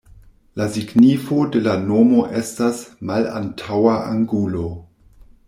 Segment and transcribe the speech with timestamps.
[0.61, 4.67] La signifo de la nomo estas "malantaŭa angulo".